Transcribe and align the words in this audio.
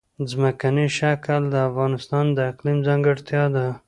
ځمکنی 0.31 0.87
شکل 0.97 1.41
د 1.49 1.55
افغانستان 1.69 2.25
د 2.33 2.39
اقلیم 2.51 2.77
ځانګړتیا 2.87 3.43
ده. 3.55 3.67